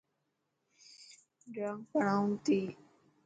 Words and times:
ڊرانگ 1.53 1.81
پڙهائون 1.91 2.29
تي. 2.45 2.59